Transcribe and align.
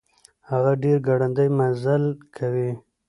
هغه 0.49 0.71
ډير 0.83 0.97
ګړندی 1.07 1.47
مزل 1.57 2.03
کوي. 2.37 2.71